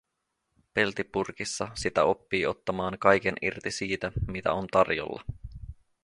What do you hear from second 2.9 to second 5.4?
kaiken irti siitä, mitä on tarjolla.